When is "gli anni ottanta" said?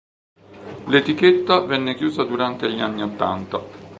2.73-3.59